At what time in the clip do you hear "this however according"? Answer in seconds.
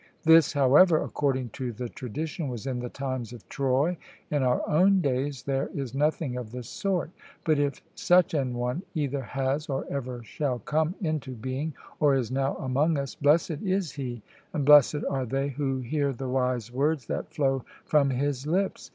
0.23-1.49